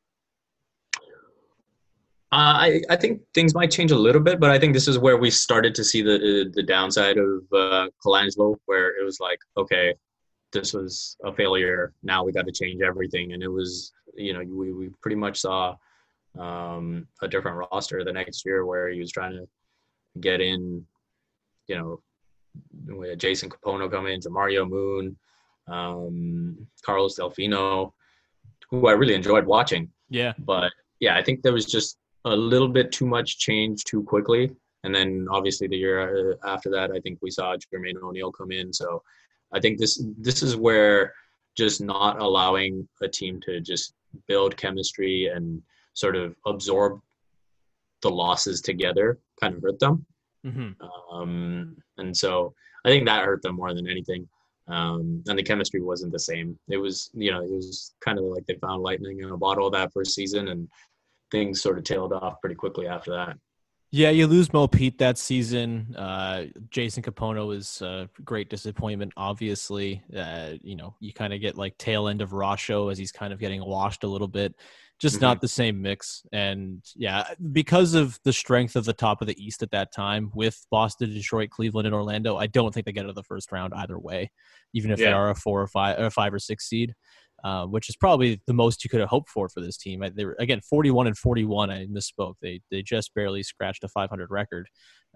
[2.33, 4.97] Uh, I, I think things might change a little bit, but I think this is
[4.97, 9.19] where we started to see the uh, the downside of uh, Colangelo, where it was
[9.19, 9.93] like, okay,
[10.53, 11.93] this was a failure.
[12.03, 15.41] Now we got to change everything, and it was, you know, we, we pretty much
[15.41, 15.75] saw
[16.39, 19.45] um, a different roster the next year where he was trying to
[20.21, 20.85] get in,
[21.67, 22.01] you know,
[22.87, 25.17] with Jason Kapono come in, Jamario Moon,
[25.67, 27.91] um, Carlos Delfino,
[28.69, 29.89] who I really enjoyed watching.
[30.09, 34.03] Yeah, but yeah, I think there was just a little bit too much change too
[34.03, 34.51] quickly.
[34.83, 38.51] And then obviously the year uh, after that, I think we saw Jermaine O'Neal come
[38.51, 38.73] in.
[38.73, 39.03] So
[39.51, 41.13] I think this this is where
[41.55, 43.93] just not allowing a team to just
[44.27, 45.61] build chemistry and
[45.93, 46.99] sort of absorb
[48.01, 50.05] the losses together kind of hurt them.
[50.45, 51.15] Mm-hmm.
[51.15, 52.53] Um, and so
[52.85, 54.27] I think that hurt them more than anything.
[54.67, 56.57] Um, and the chemistry wasn't the same.
[56.69, 59.69] It was, you know, it was kind of like they found lightning in a bottle
[59.69, 60.67] that first season, and
[61.31, 63.37] things sort of tailed off pretty quickly after that.
[63.93, 65.93] Yeah, you lose Mo Pete that season.
[65.97, 70.01] Uh, Jason Kapono is a great disappointment, obviously.
[70.15, 73.33] Uh, you know, you kind of get like tail end of Rasho as he's kind
[73.33, 74.55] of getting washed a little bit.
[74.97, 75.25] Just mm-hmm.
[75.25, 76.23] not the same mix.
[76.31, 80.31] And yeah, because of the strength of the top of the East at that time
[80.33, 83.51] with Boston, Detroit, Cleveland, and Orlando, I don't think they get out of the first
[83.51, 84.31] round either way,
[84.73, 85.07] even if yeah.
[85.07, 86.93] they are a four or five or five or six seed.
[87.43, 90.03] Uh, which is probably the most you could have hoped for for this team.
[90.15, 91.71] They were again 41 and 41.
[91.71, 92.35] I misspoke.
[92.39, 94.67] They they just barely scratched a 500 record.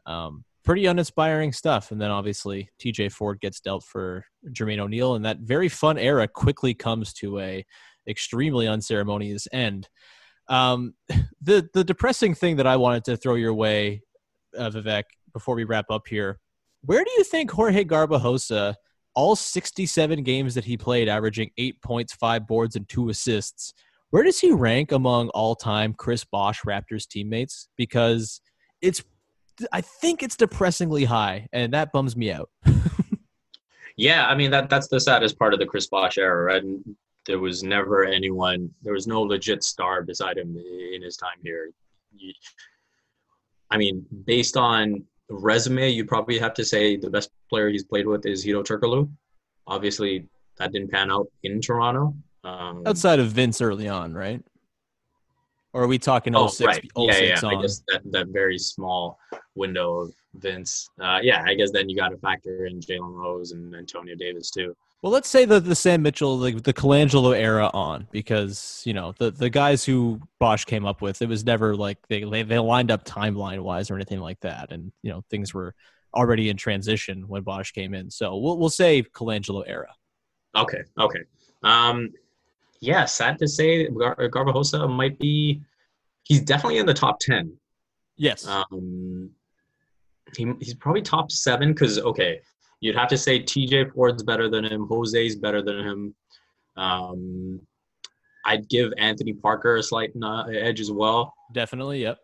[0.08, 1.92] Um, pretty uninspiring stuff.
[1.92, 6.28] And then obviously TJ Ford gets dealt for Jermaine O'Neal, and that very fun era
[6.28, 7.64] quickly comes to a
[8.08, 9.88] extremely unceremonious end.
[10.48, 10.96] Um,
[11.42, 14.02] the the depressing thing that I wanted to throw your way,
[14.58, 16.40] uh, Vivek, before we wrap up here,
[16.82, 18.76] where do you think Jorge Garbajosa
[19.16, 23.74] all 67 games that he played, averaging eight points, five boards, and two assists.
[24.12, 27.70] Where does he rank among all time Chris Bosh Raptors teammates?
[27.78, 28.42] Because
[28.82, 29.04] it's
[29.72, 32.50] I think it's depressingly high, and that bums me out.
[33.98, 36.64] yeah, I mean that that's the saddest part of the Chris Bosh era, right?
[36.64, 36.84] And
[37.26, 41.72] there was never anyone, there was no legit star beside him in his time here.
[43.72, 48.08] I mean, based on resume, you probably have to say the best player he's played
[48.08, 49.10] with is Hedo Turkoglu.
[49.68, 50.28] Obviously,
[50.58, 52.16] that didn't pan out in Toronto.
[52.44, 54.42] Um, Outside of Vince early on, right?
[55.74, 56.82] Or are we talking oh, 06, right.
[56.82, 57.40] 06 yeah, yeah.
[57.44, 57.58] on?
[57.58, 59.20] I guess that, that very small
[59.56, 60.90] window of Vince.
[61.02, 64.52] Uh, yeah, I guess then you got to factor in Jalen Rose and Antonio Davis
[64.52, 64.76] too.
[65.02, 69.14] Well, let's say the the Sam Mitchell, like the Colangelo era on, because you know
[69.20, 72.58] the the guys who Bosh came up with, it was never like they they, they
[72.58, 75.76] lined up timeline wise or anything like that, and you know things were
[76.16, 78.10] already in transition when Bosh came in.
[78.10, 79.94] So we'll we'll say Colangelo era.
[80.56, 81.22] Okay, okay.
[81.64, 82.12] Um,
[82.80, 85.62] yeah, sad to say, Gar- Garbajosa might be.
[86.24, 87.54] He's definitely in the top ten.
[88.18, 88.48] Yes.
[88.48, 89.30] Um,
[90.36, 92.40] he, he's probably top seven because okay,
[92.80, 93.90] you'd have to say T.J.
[93.90, 96.16] Ford's better than him, Jose's better than him.
[96.78, 97.62] Um,
[98.46, 100.12] I'd give Anthony Parker a slight
[100.54, 101.34] edge as well.
[101.54, 102.20] Definitely, yep.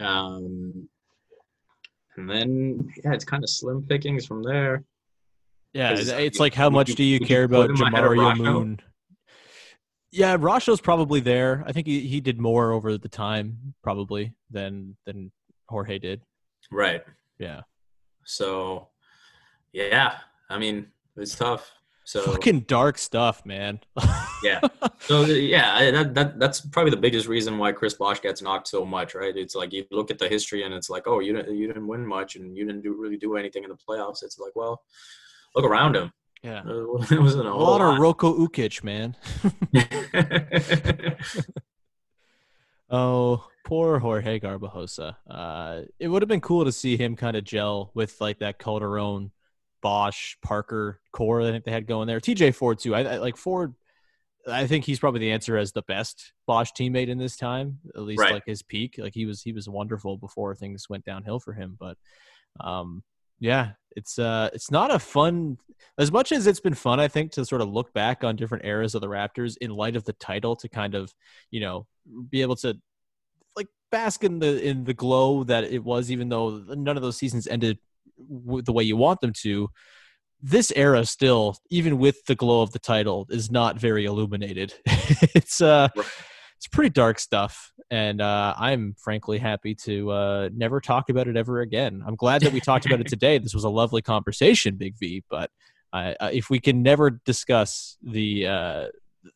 [0.00, 0.88] Um,
[2.16, 4.84] and then yeah, it's kind of slim pickings from there.
[5.72, 8.80] Yeah, it's like how much do you care about Jamario Moon?
[10.10, 11.62] Yeah, Rasho's probably there.
[11.66, 15.30] I think he, he did more over the time probably than than
[15.68, 16.22] Jorge did.
[16.70, 17.02] Right.
[17.38, 17.62] Yeah.
[18.24, 18.88] So,
[19.72, 21.70] yeah, I mean it's tough.
[22.06, 23.80] So fucking dark stuff, man.
[24.42, 24.60] yeah.
[25.00, 28.84] So yeah, that, that that's probably the biggest reason why Chris Bosh gets knocked so
[28.84, 29.36] much, right?
[29.36, 31.86] It's like you look at the history and it's like, oh, you didn't you didn't
[31.86, 34.24] win much and you didn't do really do anything in the playoffs.
[34.24, 34.82] It's like, well,
[35.54, 36.12] look around him.
[36.42, 39.16] Yeah, it wasn't a, a lot, lot of Roko Ukic, man.
[42.90, 45.16] oh, poor Jorge Garbajosa.
[45.28, 48.58] Uh, it would have been cool to see him kind of gel with like that
[48.58, 49.30] Calderon,
[49.82, 51.42] Bosh, Parker core.
[51.42, 52.20] I think they had going there.
[52.20, 52.94] TJ Ford too.
[52.94, 53.74] I, I like Ford.
[54.48, 58.02] I think he's probably the answer as the best Bosh teammate in this time, at
[58.02, 58.32] least right.
[58.32, 58.94] like his peak.
[58.98, 61.76] Like he was, he was wonderful before things went downhill for him.
[61.78, 61.96] But
[62.60, 63.02] um,
[63.40, 65.58] yeah, it's uh it's not a fun
[65.98, 68.64] as much as it's been fun, I think, to sort of look back on different
[68.64, 71.12] eras of the Raptors in light of the title to kind of,
[71.50, 71.86] you know,
[72.30, 72.78] be able to
[73.56, 77.16] like bask in the in the glow that it was, even though none of those
[77.16, 77.78] seasons ended
[78.18, 79.68] the way you want them to.
[80.42, 84.74] This era still, even with the glow of the title, is not very illuminated.
[84.86, 85.88] it's uh
[86.56, 91.36] it's pretty dark stuff and uh, i'm frankly happy to uh, never talk about it
[91.36, 94.76] ever again i'm glad that we talked about it today this was a lovely conversation
[94.76, 95.50] big v but
[95.92, 98.86] uh, if we can never discuss the uh,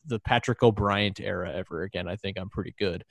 [0.07, 3.05] the patrick o'bryant era ever again i think i'm pretty good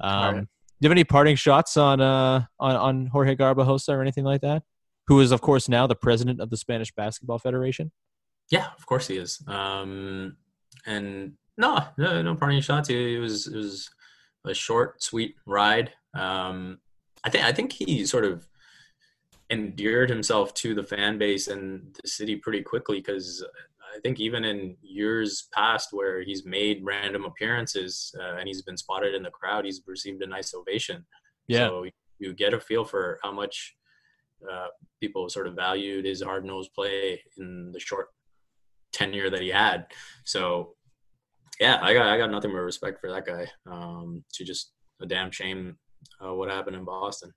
[0.00, 0.40] um, right.
[0.40, 0.46] do
[0.80, 4.62] you have any parting shots on uh on, on jorge garbajosa or anything like that
[5.06, 7.90] who is of course now the president of the spanish basketball federation
[8.50, 10.36] yeah of course he is um
[10.86, 12.90] and no, no, no parting shots.
[12.90, 13.90] It was it was
[14.44, 15.92] a short, sweet ride.
[16.14, 16.78] Um,
[17.22, 18.46] I think I think he sort of
[19.50, 23.44] endeared himself to the fan base and the city pretty quickly because
[23.94, 28.76] I think even in years past where he's made random appearances uh, and he's been
[28.76, 31.04] spotted in the crowd, he's received a nice ovation.
[31.46, 31.68] Yeah.
[31.68, 31.86] So
[32.18, 33.76] you get a feel for how much
[34.50, 34.68] uh,
[35.00, 38.08] people sort of valued his hard nosed play in the short
[38.92, 39.86] tenure that he had.
[40.24, 40.74] So
[41.60, 43.46] yeah, I got I got nothing but respect for that guy.
[43.70, 45.76] Um, to just a damn shame
[46.24, 47.32] uh, what happened in Boston.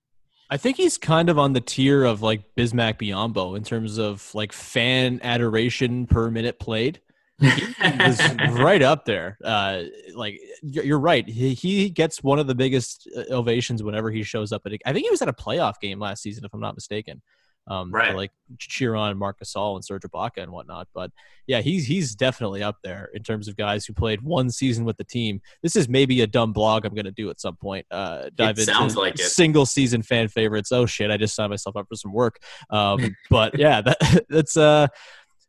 [0.50, 4.34] I think he's kind of on the tier of like Bismack Biyombo in terms of
[4.34, 7.02] like fan adoration per minute played.
[7.40, 8.20] Was
[8.52, 9.38] right up there.
[9.44, 9.84] Uh,
[10.16, 11.28] like you're right.
[11.28, 14.74] He, he gets one of the biggest uh, ovations whenever he shows up at.
[14.74, 17.22] A, I think he was at a playoff game last season, if I'm not mistaken
[17.68, 18.16] um, right.
[18.16, 20.88] like cheer on Marc Gasol and Serge Ibaka and whatnot.
[20.94, 21.12] But
[21.48, 24.98] yeah, he's he's definitely up there in terms of guys who played one season with
[24.98, 25.42] the team.
[25.62, 27.86] This is maybe a dumb blog I'm going to do at some point.
[27.92, 29.24] Uh, dive it into like it.
[29.24, 30.72] single season fan favorites.
[30.72, 32.40] Oh shit, I just signed myself up for some work.
[32.70, 34.88] Um, but yeah, that, that's uh.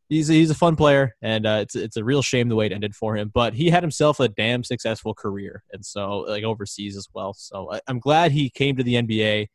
[0.09, 2.67] He's a, he's a fun player, and uh, it's it's a real shame the way
[2.67, 3.31] it ended for him.
[3.33, 7.35] But he had himself a damn successful career, and so like overseas as well.
[7.35, 9.49] So I, I'm glad he came to the NBA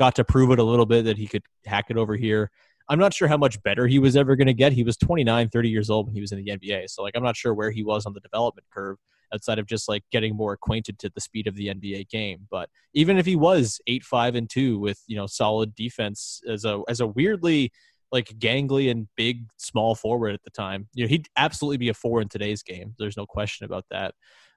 [0.00, 2.50] got to prove it a little bit that he could hack it over here.
[2.88, 4.72] I'm not sure how much better he was ever going to get.
[4.72, 6.88] He was 29, 30 years old when he was in the NBA.
[6.88, 8.96] So, like, I'm not sure where he was on the development curve
[9.32, 12.48] outside of just like getting more acquainted to the speed of the NBA game.
[12.50, 16.64] But even if he was 8, 5, and 2 with, you know, solid defense as
[16.64, 17.70] a, as a weirdly
[18.12, 21.94] like gangly and big small forward at the time, you know, he'd absolutely be a
[21.94, 22.94] four in today's game.
[22.98, 24.14] There's no question about that.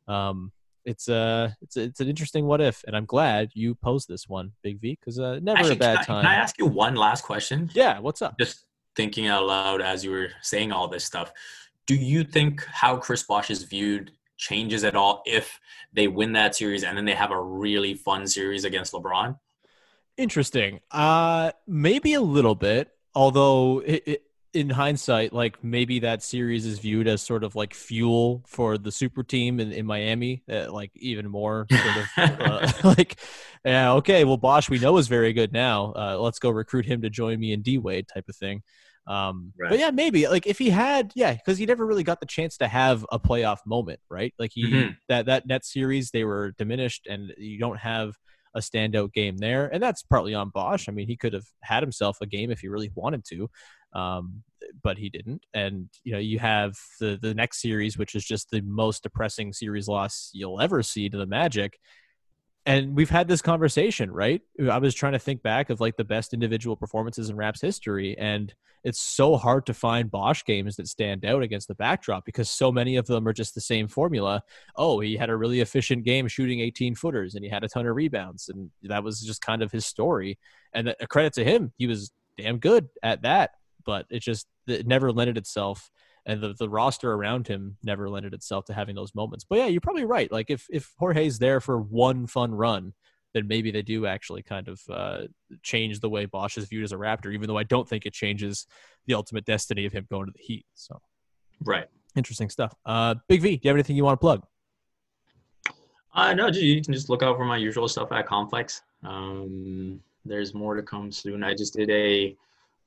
[0.07, 0.51] Um,
[0.85, 4.51] it's uh it's it's an interesting what if, and I'm glad you posed this one,
[4.63, 6.23] Big V, because uh, never Actually, a bad can I, time.
[6.23, 7.69] Can I ask you one last question?
[7.73, 8.37] Yeah, what's up?
[8.37, 11.31] Just thinking out loud as you were saying all this stuff.
[11.85, 15.59] Do you think how Chris Bosh is viewed changes at all if
[15.93, 19.37] they win that series and then they have a really fun series against LeBron?
[20.17, 20.79] Interesting.
[20.91, 22.89] Uh, maybe a little bit.
[23.15, 27.73] Although it, it, in hindsight, like maybe that series is viewed as sort of like
[27.73, 31.85] fuel for the super team in, in Miami, uh, like even more sort
[32.29, 33.19] of uh, like,
[33.65, 35.93] yeah, okay, well, Bosh we know is very good now.
[35.95, 38.61] Uh, let's go recruit him to join me in D Wade type of thing.
[39.07, 39.69] Um, Right.
[39.69, 42.57] But yeah, maybe like if he had, yeah, because he never really got the chance
[42.57, 44.33] to have a playoff moment, right?
[44.39, 44.97] Like he Mhm.
[45.09, 48.15] that that net series they were diminished, and you don't have
[48.55, 50.87] a standout game there, and that's partly on Bosh.
[50.87, 53.49] I mean, he could have had himself a game if he really wanted to,
[53.93, 54.43] um,
[54.83, 55.45] but he didn't.
[55.53, 59.53] And you know, you have the the next series, which is just the most depressing
[59.53, 61.79] series loss you'll ever see to the Magic.
[62.65, 64.41] And we've had this conversation, right?
[64.69, 68.17] I was trying to think back of like the best individual performances in Raps history,
[68.17, 68.53] and
[68.83, 72.71] it's so hard to find Bosh games that stand out against the backdrop because so
[72.71, 74.43] many of them are just the same formula.
[74.75, 77.85] Oh, he had a really efficient game shooting 18 footers and he had a ton
[77.85, 80.37] of rebounds, and that was just kind of his story.
[80.73, 83.51] And a credit to him, he was damn good at that,
[83.85, 85.89] but it just it never lended itself.
[86.25, 89.45] And the, the roster around him never lended itself to having those moments.
[89.47, 90.31] But yeah, you're probably right.
[90.31, 92.93] Like if if Jorge's there for one fun run,
[93.33, 95.21] then maybe they do actually kind of uh,
[95.63, 98.13] change the way Bosh is viewed as a Raptor, even though I don't think it
[98.13, 98.67] changes
[99.05, 100.65] the ultimate destiny of him going to the Heat.
[100.75, 101.01] So
[101.61, 101.87] Right.
[102.15, 102.73] interesting stuff.
[102.85, 104.45] Uh, Big V, do you have anything you want to plug?
[106.15, 108.81] Uh, no, you can just look out for my usual stuff at Complex.
[109.03, 111.43] Um, there's more to come soon.
[111.43, 112.35] I just did a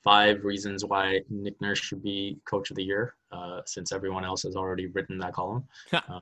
[0.07, 4.43] five reasons why Nick Nurse should be coach of the year, uh, since everyone else
[4.43, 5.65] has already written that column.
[6.07, 6.21] um,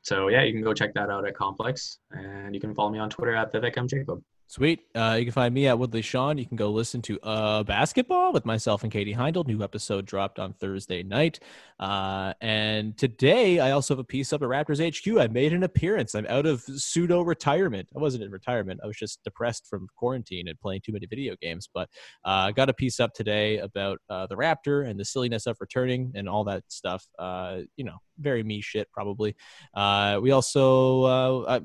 [0.00, 2.98] so yeah, you can go check that out at Complex, and you can follow me
[2.98, 4.22] on Twitter at Vivek M Jacob.
[4.50, 4.80] Sweet.
[4.96, 6.36] Uh, you can find me at Woodley Sean.
[6.36, 9.46] You can go listen to uh, Basketball with myself and Katie Heindl.
[9.46, 11.38] New episode dropped on Thursday night.
[11.78, 15.20] Uh, and today, I also have a piece up at Raptors HQ.
[15.20, 16.16] I made an appearance.
[16.16, 17.90] I'm out of pseudo retirement.
[17.96, 18.80] I wasn't in retirement.
[18.82, 21.68] I was just depressed from quarantine and playing too many video games.
[21.72, 21.88] But
[22.24, 25.58] uh, I got a piece up today about uh, the Raptor and the silliness of
[25.60, 27.06] returning and all that stuff.
[27.20, 29.36] Uh, you know, very me shit, probably.
[29.76, 31.04] We also,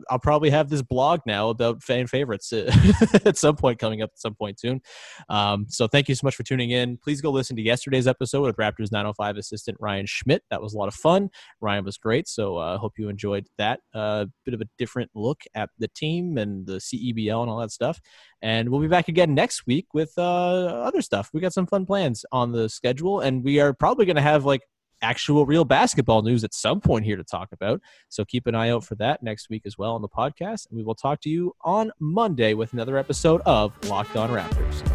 [0.08, 2.54] I'll probably have this blog now about fan favorites
[3.26, 4.82] at some point coming up at some point soon.
[5.30, 6.98] Um, so thank you so much for tuning in.
[6.98, 10.44] Please go listen to yesterday's episode with Raptors 905 assistant Ryan Schmidt.
[10.50, 11.30] That was a lot of fun.
[11.62, 12.28] Ryan was great.
[12.28, 13.80] So I uh, hope you enjoyed that.
[13.94, 17.72] Uh, bit of a different look at the team and the CEBL and all that
[17.72, 18.00] stuff.
[18.42, 21.30] And we'll be back again next week with uh, other stuff.
[21.34, 24.46] We got some fun plans on the schedule, and we are probably going to have
[24.46, 24.62] like
[25.02, 27.82] actual real basketball news at some point here to talk about.
[28.10, 30.70] So keep an eye out for that next week as well on the podcast.
[30.70, 34.95] And we will talk to you on Monday with another episode of Locked On Raptors.